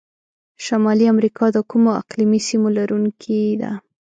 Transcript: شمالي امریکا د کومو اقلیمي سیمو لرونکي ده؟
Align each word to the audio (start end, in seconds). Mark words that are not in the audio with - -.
شمالي 0.65 1.05
امریکا 1.13 1.45
د 1.51 1.57
کومو 1.69 1.89
اقلیمي 2.01 2.39
سیمو 2.47 2.69
لرونکي 2.77 3.41
ده؟ 3.61 3.71